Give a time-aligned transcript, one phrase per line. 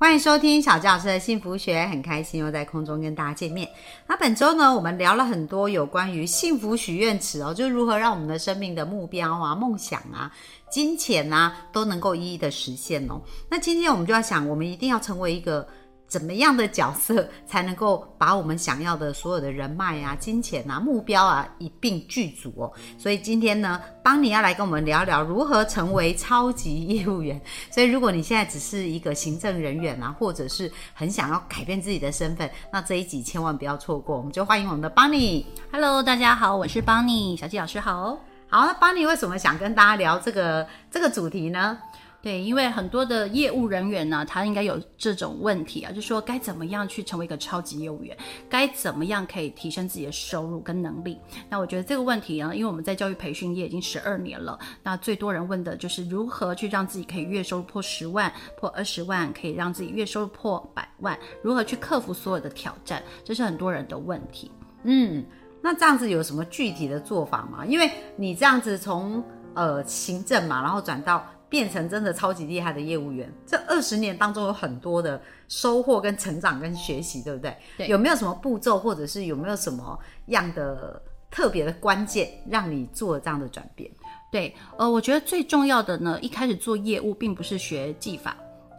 [0.00, 3.68] 欢迎收听小教师的幸福学，很开心又在空中跟大家见面。
[4.06, 10.32] 那本周呢，我们聊了很多有关于幸福许愿池哦，就如何让我们的生命的目标啊、梦想啊、
[10.70, 13.20] 金钱啊都能够一一的实现哦。
[13.50, 15.66] 那今天我们就要想，我们一定要成为一个。
[16.08, 22.72] 怎么样的角色才能够把我们想要的所有的人脉啊、金钱啊、目标啊一并具足哦？
[22.98, 27.40] 所以今天呢，邦尼要来跟我们聊聊如何成为超级业务员。
[27.70, 34.16] 所以如果你现在只是一个行政人员啊，或者是很想要改变自己的身份，那这一集千万不要错过。
[34.16, 35.44] 我们就欢迎我们的邦尼。
[35.70, 38.18] Hello，大家好，我是邦尼，小纪老师好。
[38.50, 41.78] 好，那邦尼为什么想跟大家聊这个这个主题呢？
[42.20, 48.16] 对，因为很多的业务人员呢，他应该有这种问题啊，就说该怎么样去成为一个超级业务员，
[48.50, 51.16] 该怎么样可以提升自己的收入跟能力。
[51.48, 64.50] 那我觉得这个问题呢，因为我们在教育培训业已经十二年了，那最多人问的就是如何去让自己可以月收入破十万、破二十万，可以让自己月收入破百万，如何去克服所有的挑战，这是很多人的问题。
[64.82, 65.24] 嗯，
[65.62, 67.64] 那这样子有什么具体的做法吗？
[67.64, 69.22] 因为你这样子从
[69.54, 77.56] 呃行政嘛，然后转到变成真的超级厉害的业务员，这二十年当中有很多的收获、跟成长、跟学习，对不对？
[77.76, 83.90] 对有没有什么步骤，或者是有没有什么样的特别的关键，让你做了这样的转变？
[84.30, 88.36] 对，呃，我觉得最重要的呢，一开始做业务并不是学技法，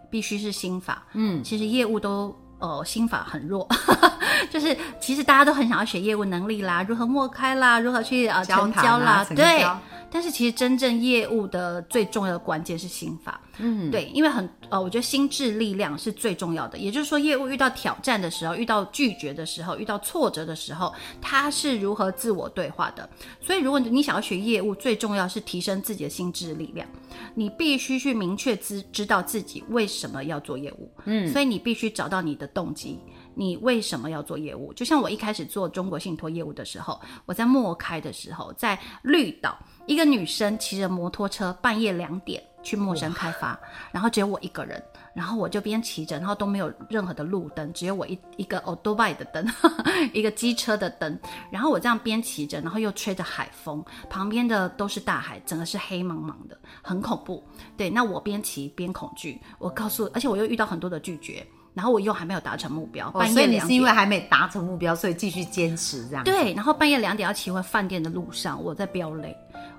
[0.09, 1.07] 必须是心法。
[1.13, 3.67] 嗯，其实业务都呃心法很弱，
[4.49, 9.65] 就是其实大家都很想要学业务能力啦，如何默开啦，如何去呃成交啦，啊对。
[10.11, 16.77] 但是其实真正业务的最重要的关键是心法，嗯，对，因为很呃，我觉得心智力量是最重要的。
[16.77, 23.07] 也就是说，业务遇到挑战的时候，遇到拒绝的时候，遇到挫折的时候，他是如何自我对话的。
[23.41, 26.87] 所以，如果你想要学业务，最重要是提升自己的心智力量。
[27.35, 32.99] 你必须去明确知知道自己为什么要做业务，嗯，所以你必须找到你的动机。
[33.35, 34.73] 你为什么要做业务？
[34.73, 43.59] 就像我一开始做中国信托业务的时候，我在默开的时候，在绿岛，一个女生骑着摩托车，半夜两点去陌生开发，
[43.91, 44.81] 然后只有我一个人，
[45.13, 49.45] 然后我就边骑着，然后都没有任何的路灯，只有我一一个 o d o b i 的灯，
[50.13, 51.17] 一个机车的灯，
[51.51, 57.43] 然后我这样边骑着，然后又吹着海风，旁边的都是大海，整个是黑茫茫的，很恐怖。
[57.77, 61.45] 对，那我边骑边恐惧，我告诉，而且我又遇到很多的拒绝。
[61.73, 63.67] 然后我又还没有达成目标，哦，半所以你夜两点。
[63.67, 69.35] 是因为还没达成目标，所以继续坚持这样。，对，然后半夜两点要骑回饭店的路上，我在飙泪，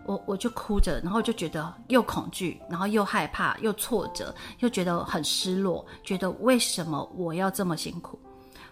[0.06, 8.19] 我我就哭着，然后就觉得又恐惧，然后又害怕，又挫折，又觉得很失落，觉得为什么我要这么辛苦？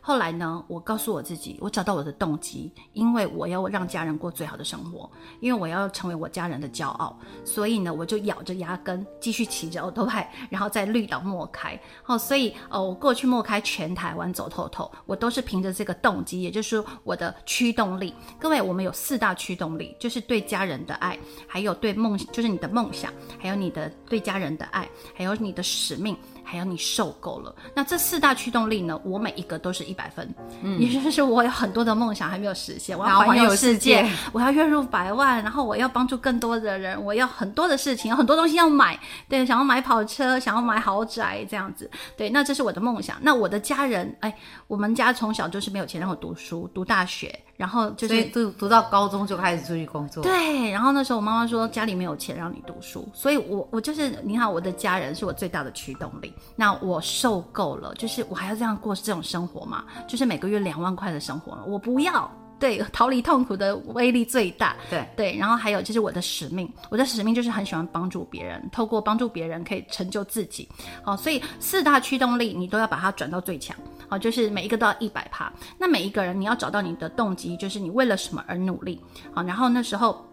[0.01, 5.11] 后来呢，我告诉我自己，我找到我的动机，因为我要让家人过最好的生活，
[5.41, 11.79] 因为我要成为我家人的骄傲，所以呢，我就咬着牙根继续骑着欧都派， 然后在绿岛莫开。
[12.07, 18.15] 哦，所以呃，我过去莫开全台湾走透透，我都是凭着这个动机，也就是我的驱动力。
[18.39, 26.17] 各位，我们有四大驱动力，就是对家人的爱，还有对梦，就是你的梦想，还有你的对家人的爱，还有你的使命。
[26.51, 28.99] 还有你受够了，那这四大驱动力呢？
[29.05, 38.99] 我每一个都是一百分，嗯，也就是我有很多的梦想还没有实现，我要环游世界，我要月入百万，然后我要帮助更多的人，我要很多的事情，有很多东西要买，
[39.29, 43.19] 对，想要买跑车，想要买豪宅这样子，对，那这是我的梦想。
[43.21, 44.35] 那我的家人，哎，
[44.69, 50.23] 我们家从小就是没有钱让我读书，读大学，然后就是读读到高中就开始出去工作。
[50.23, 56.33] 对，然后那时候我妈妈说家里没有钱让你读书，所以我我就是你看我的家人是我最大的驱动力。
[56.55, 59.85] 那我受够了，就是我还要这样过这种生活嘛？
[60.07, 62.31] 就是每个月两万块的生活，我不要。
[62.59, 64.77] 对，逃离痛苦的威力最大。
[64.91, 70.69] 对对，然后还有就是我的使命，我的使命就是很喜欢帮助别人，透过帮助别人可以成就自己。
[71.03, 73.77] 好，所以四大驱动力你都要把它转到最强。
[74.09, 75.53] 好，就是每一个都要一百趴。
[75.79, 79.01] 那每一个人你要找到你的动机，就是你为了什么而努力。
[79.33, 80.25] 好，然后那时候。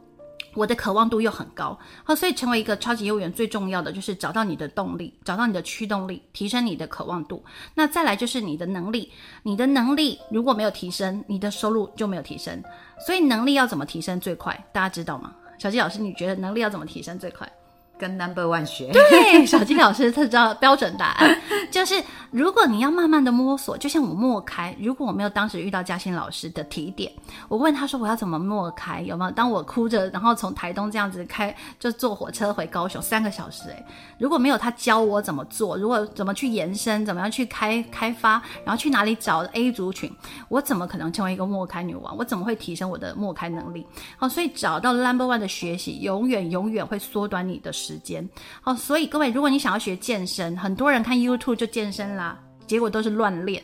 [0.55, 7.43] 我的渴望度又很高，好，所以成为一个超级业务员最重要的就是找到你的动力，找到你的驱动力，提升你的渴望度。
[7.75, 9.11] 那再来就是你的能力，
[9.43, 12.63] 你的能力如果没有提升，你的收入就没有提升。
[13.05, 14.57] 所以能力要怎么提升最快？
[14.71, 15.35] 大家知道吗？
[15.57, 17.49] 小纪老师，你觉得能力要怎么提升最快？
[17.97, 18.91] 跟 Number One 学。
[18.91, 22.01] 对， 小金老师他知道标准答案，就是
[22.31, 27.11] 如果你要慢慢的摸索，就像我默开，如果我没有当时遇到嘉欣老师的提点，
[27.47, 29.31] 我问他说我要怎么默开，有没有？
[29.31, 33.85] 当我哭着，然后从台东这样子开，就坐火车回高雄三个小时，诶，
[34.17, 40.11] 如果没有他教我怎么做，如果怎么去延伸，怎么样去开开发，然后去哪里找 A 族群，
[40.49, 42.15] 我怎么可能成为一个默开女王？
[42.17, 43.85] 我怎么会提升我的默开能力？
[44.17, 48.27] 好，所以找到 Number One 的学习，永远永远会缩短你的时间。
[48.63, 52.39] 哦，所以各位，如果你想要学健身，很多人看 YouTube 就健身啦。
[52.67, 53.63] 结果都是乱练，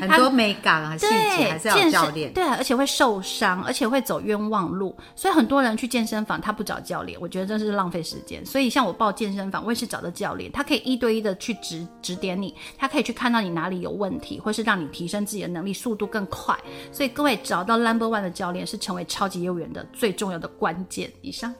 [0.00, 8.44] 很 多美感啊细节还是要教练，对啊，而且会受伤，而且会走冤枉路，所以很多人去健身房他不找教练，我觉得这是浪费时间。
[8.44, 16.58] 所以像我报健身房，我也是找的教练，他可以一对一的去指指点你，他可以去看到你哪里有问题，或是让你提升自己的能力速度更快。
[16.90, 21.08] 所以各位找到 Number One 的教练是成为超级业务员的最重要的关键。
[21.22, 21.54] 以上。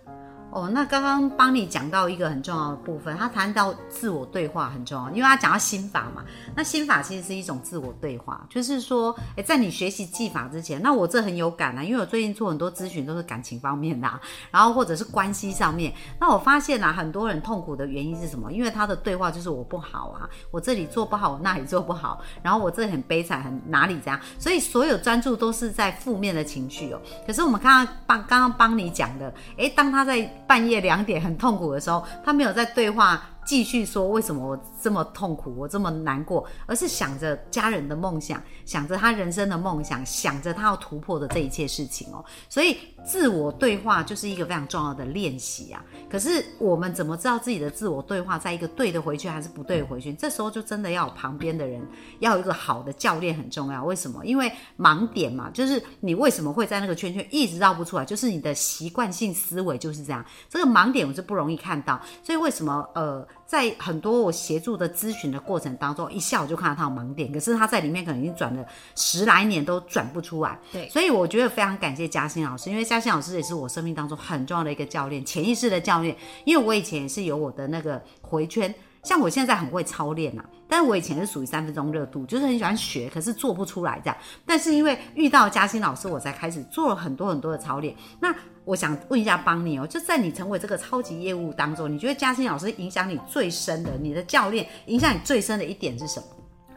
[0.50, 6.24] 哦，那刚刚帮你讲到一个很重要的部分，他谈到自我对话很重要，因为他讲到心法嘛。
[6.56, 14.08] 那心法其实是一种自我对话，就是说，哎，在你学习技法之前，那我这很有感啊，因为我最近做很多咨询都是感情方面的，
[14.50, 15.92] 然后或者是关系上面。
[16.18, 18.50] 那我发现啊，很多人痛苦的原因是什么？
[18.50, 27.00] 因为他的对话就是我不好啊，我这里做不好，我那里做不好，然后我这很悲惨，很哪里这样，所以所有专注都是在负面的情绪哦。
[27.26, 30.34] 可是我们刚刚帮刚刚帮你讲的，哎，当他在。
[30.48, 33.22] 半夜两点很痛苦的时候，他没有在对话。
[33.48, 42.22] 继续说为什么我这么痛苦，我这么难过，而是想着家人的梦想，想着他人生的梦想，想着他要突破的这一切事情哦。
[42.50, 45.82] 所以自我对话就是一个非常重要的练习啊。
[46.10, 50.12] 可是我们怎么知道自己的自我对话在一个对的回去还是不对的回去？
[50.12, 51.80] 这时候就真的要有旁边的人，
[52.18, 53.82] 要有一个好的教练很重要。
[53.82, 54.26] 为什么？
[54.26, 58.04] 因为盲点嘛，就是你为什么会在那个圈圈一直绕不出来？
[58.04, 60.22] 就是你的习惯性思维就是这样。
[60.50, 63.26] 这个盲点我是不容易看到，所以为什么呃？
[63.48, 68.62] 在很多我协助的咨询的过程当中，一下我就看到他有盲点，可是他在里面可能已经转了
[68.94, 70.58] 十来年都转不出来。
[70.70, 76.14] 对，所以我觉得非常感谢嘉欣老师，因为嘉欣老师也是我生命当中很重要的一个教练，潜意识的教练。
[76.44, 78.72] 因为我以前也是有我的那个回圈，
[79.02, 84.16] 像我现在很会操练呐，但是我以前是属于三分钟热度，就是很喜欢学，可是做不出来这样。
[84.44, 87.94] 但是因为遇到嘉欣老师，我才开始做了很多很多的操练。
[88.20, 88.34] 那
[88.64, 96.26] 我想问一下，帮你哦，就在你成为这个超级业务当中，你觉得嘉欣老师影响你最深的，你的教练影响你最深的一点是什么？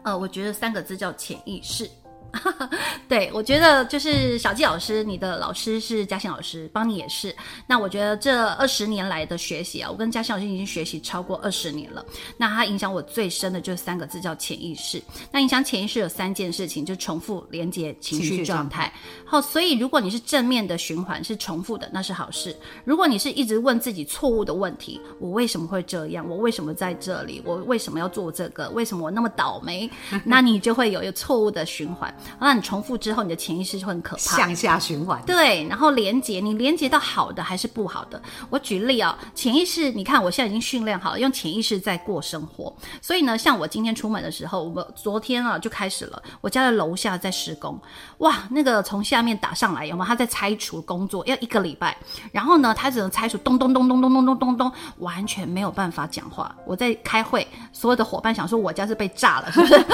[0.04, 1.88] 呃，我觉得三个字叫潜意识。
[3.08, 7.34] 对，我觉得就是小纪老师，你的老师是嘉欣老师，帮你也是。
[7.66, 12.04] 那我觉得这二十年来的学习啊，我跟嘉欣老师已经学习超过二十年了。
[12.36, 15.02] 那他影响我最深的就是三个字，叫潜意识。
[15.30, 18.92] 那影响潜意识有三件事情，就重复、连接、情绪状态。
[19.26, 22.56] 好，所以如果你是正面的循环是重复的，那是好事。
[22.84, 26.26] 如果你是一直问自己错误的问题，我为什么会这样？
[26.28, 27.42] 我为什么在这里？
[27.44, 28.70] 我为什么要做这个？
[28.70, 29.90] 为什么我那么倒霉？
[30.24, 32.12] 那你就会有一个错误的循环。
[32.38, 35.22] 那你重复之后，你的潜意识就很可怕，向下循环。
[35.26, 38.20] 对，然后连接，你连接到好的还是不好的？
[38.50, 42.74] 我举例啊，潜意识，你看我现在已经训练好了，用潜意识在过生活。
[43.00, 47.80] 所以呢，像我今天出门的时候，我昨天啊就开始了，我家的楼下在施工，
[48.18, 50.06] 哇，那个从下面打上来，有没有？
[50.06, 51.96] 他在拆除工作，要一个礼拜。
[52.32, 56.54] 然后呢，他只能拆除咚咚咚咚咚咚咚咚咚，完全没有办法讲话。
[56.66, 59.84] 我在开会，所有的伙伴想说我家是被炸了，是不是？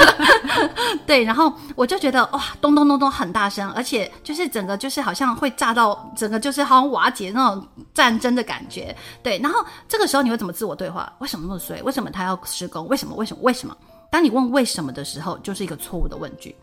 [1.06, 2.17] 对，然后我就觉得。
[2.26, 8.94] 哇，咚咚咚咚很大声，而且就是整个就是好像会炸到整个就是好像瓦解那种战争的感觉。
[9.22, 11.12] 对，然后这个时候你会怎么自我对话？
[11.18, 11.82] 为什么那么衰？
[11.82, 12.86] 为什么他要施工？
[12.88, 13.14] 为什么？
[13.16, 13.42] 为什么？
[13.42, 13.76] 为什么？
[14.10, 16.54] 当你问为什么的时候，就是一个错误的问句。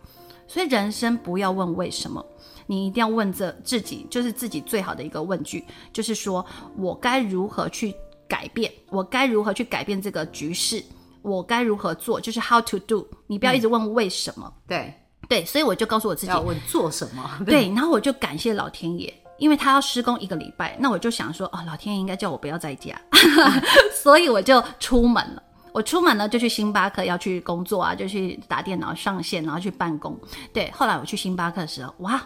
[0.47, 2.23] 所以人生不要问为什么，
[2.67, 6.45] 你一定要问这自己，就是自己最好的一个问句，就是说
[6.77, 7.93] 我该如何去
[8.27, 8.71] 改变？
[8.89, 10.83] 我该如何去改变这个局势？
[11.23, 12.21] 我该如何做？
[12.21, 13.07] 就是 how to do。
[13.25, 14.51] 你不要一直问为什么。
[14.67, 14.93] 对。
[15.27, 17.29] 对，所以我就告诉我自己要问做什么。
[17.45, 22.99] 对，然后我就感谢老天爷，因为他要施工一个礼拜，那我就想说，哦，老天爷应该叫我不要在家，
[24.03, 25.41] 所以我就出门了。
[25.71, 30.17] 我出门了就去星巴克要去工作啊，就去打电脑上线，然后去办公。
[30.53, 32.21] 对，后来我去星巴克的时候，哇，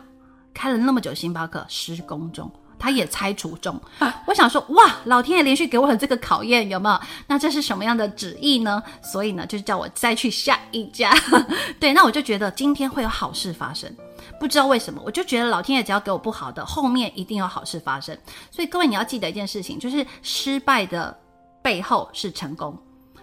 [0.53, 2.51] 开了那么久，星巴克施工中。
[2.79, 3.79] 他也拆除中，
[4.25, 6.99] 我想说哇，老天爷连续给我了这个考验，有没有？
[7.27, 8.81] 那这是什么样的旨意呢？
[9.03, 11.13] 所以呢，就是叫我再去下一家。
[11.79, 13.93] 对，那我就觉得今天会有好事发生，
[14.39, 18.17] 不知道为什么，我就觉得老天爷只要给我不好的，后面一定有好事发生。
[18.49, 21.15] 所以各位你要记得一件事情，就是失败的
[21.61, 22.77] 背后是成功。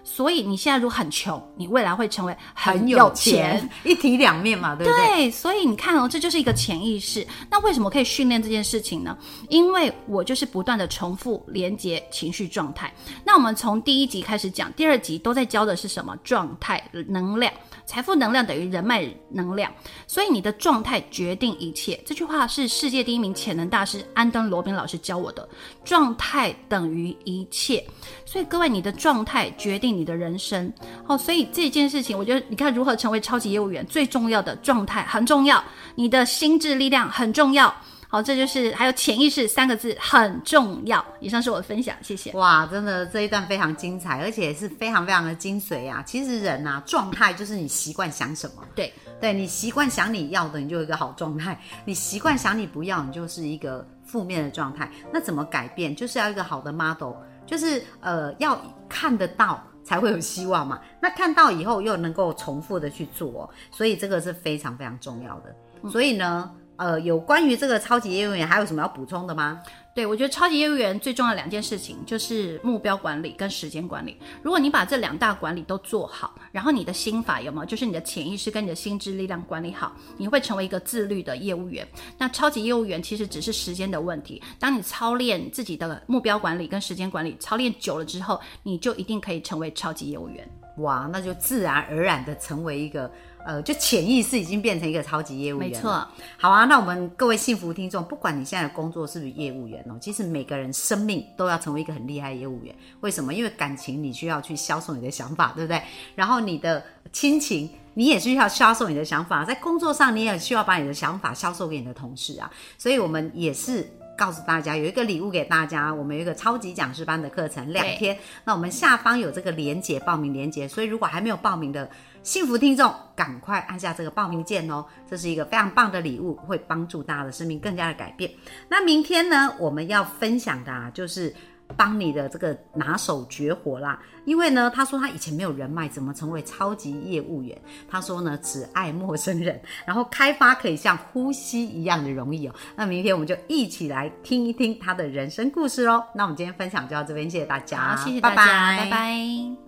[0.09, 5.07] 所以你现在如果很穷，你未来会成为很有有钱，一体两面嘛，对不对？
[5.09, 7.27] 对，所以你看哦，这就是一个潜意识。
[7.51, 9.19] 那为什么可以训练这件事情呢？
[9.49, 12.95] 因为我就是不断的重复连接情绪状态。
[13.25, 16.17] 那我们从第一集开始讲，第二集都在教的是什么？
[16.23, 17.53] 状态、能量、
[17.85, 19.69] 财富能量等于人脉能量。
[20.07, 22.01] 所以你的状态决定一切。
[22.07, 25.49] 这句话是世界第一名潜能大师安东罗宾老师教我的。
[25.85, 27.85] 状态等于一切。
[28.25, 30.73] 所以各位，你的状态决定你的人生。
[31.07, 35.63] 哦，所以这件事情，我觉得你看如何成为超级业务员，最重要的状态很重要，
[35.95, 37.75] 你的心智力量很重要。
[38.09, 41.05] 好，这就是还有潜意识三个字很重要。
[41.19, 42.31] 以上是我的分享，谢谢。
[42.33, 46.05] 哇，真的这一段非常精彩，而且是非常非常的精髓啊！
[46.07, 51.53] 其实人啊，状态就是你习惯想什么，对，对你习惯想你要的，你就有一个好状态；
[51.85, 54.89] 你习惯想你不要，你就是一个负面的状态。
[55.13, 55.95] 那怎么改变？
[55.95, 57.13] 就是要一个好的 model，
[57.45, 58.57] 就是呃要
[58.89, 60.81] 看得到才会有希望嘛。
[61.01, 65.55] 那看到以后又能够重复的去做哦，所以这个是非常非常重要的。
[65.89, 69.63] 所以呢，呃，有关于这个超级业务员还有什么要补充的吗？
[69.95, 74.19] 对，我觉得超级业务员最重要的两件事情就是目标管理跟时间管理。
[74.43, 81.87] 如果你把这两大管理都做好，然后你的心法有没有，就是你的潜意识跟你的心智力量管理好，你会成为一个自律的业务员。
[82.19, 84.43] 那超级业务员其实只是时间的问题。
[84.59, 90.47] 当你操练自己的目标管理跟时间管理，操练久了之后，你就一定可以成为超级业务员。
[90.77, 93.11] 哇，那就自然而然的成为一个。
[93.47, 95.71] 呃，就潜意识已经变成一个超级业务员。
[95.71, 96.05] 没错，
[96.37, 102.75] 好啊，那我们各位幸福听众，不管你现在的工作是不是业务员哦，其实每个人生命都要成为一个很厉害的业务员。
[103.03, 103.33] 为什么？
[103.33, 105.81] 因为感情你需要去销售你的想法，对不对？
[106.17, 112.51] 然后你的亲情你也需要销售你的想法，在工作上你也需要把你的想法销售给你的同事啊。
[112.77, 113.89] 所以我们也是
[114.19, 118.19] 告诉大家有一个礼物给大家，我们有一个超级讲师班的课程两天。
[118.45, 121.89] 那我们下方有这个连接报名连接，所以如果还没有报名的。
[122.27, 124.85] 幸福听众，赶快按下这个报名键哦！
[125.09, 128.29] 这是一个非常棒的礼物，会帮助大家的生命更加的改变。
[128.69, 131.33] 那明天呢，我们要分享的啊，就是
[131.77, 134.03] 帮你的这个拿手绝活啦。
[134.25, 137.57] 因为呢，他说他以前没有人脉，怎么成为超级业务员？
[137.89, 142.55] 他说呢，只爱陌生人，然后开发可以像呼吸一样的容易哦。
[142.75, 146.03] 那明天我们就一起来听一听他的人生故事喽。
[146.13, 149.66] 那我们今天分享就到这边，谢谢大家，好，谢谢大家，拜拜。